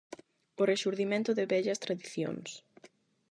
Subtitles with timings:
[0.61, 2.49] O rexurdimento de vellas tradicións.